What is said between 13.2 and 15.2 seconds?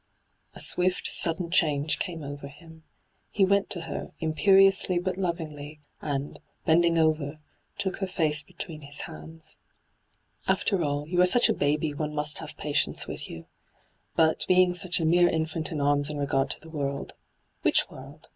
yoo. But, being such a hyGoo>^lc 154 ENTRAPPED